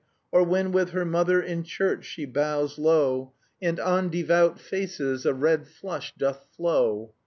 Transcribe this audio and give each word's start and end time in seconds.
Or 0.31 0.41
when 0.43 0.71
with 0.71 0.93
her 0.93 1.05
mother 1.05 1.39
in 1.43 1.61
church 1.61 2.05
she 2.05 2.25
bows 2.25 2.79
low 2.79 3.33
And 3.61 3.79
on 3.79 4.09
devout 4.09 4.59
faces 4.59 5.27
a 5.27 5.33
red 5.35 5.67
flush 5.67 6.11
doth 6.17 6.47
flow! 6.57 7.13